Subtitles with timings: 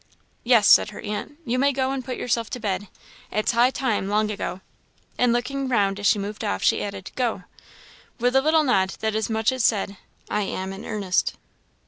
[0.43, 2.87] "Yes," said her aunt, "you may go and put yourself to bed;
[3.31, 4.61] it's high time, long ago."
[5.19, 7.43] And looking round as she moved off, she added, "Go!"
[8.19, 11.35] with a little nod that as much as said, "I am in earnest."